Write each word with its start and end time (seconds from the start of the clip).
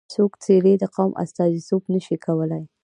څو 0.13 0.23
څېرې 0.43 0.73
د 0.79 0.83
قوم 0.95 1.11
استازیتوب 1.23 1.83
نه 1.93 1.99
شي 2.05 2.15
کولای. 2.25 2.63